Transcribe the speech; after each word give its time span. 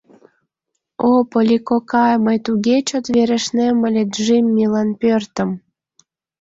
О, 1.09 1.09
Полли 1.31 1.57
кокай, 1.67 2.15
мый 2.25 2.37
туге 2.45 2.77
чот 2.87 3.05
верештнем 3.15 3.77
ыле 3.87 4.03
Джиммилан 4.13 4.89
пӧртым. 5.01 5.49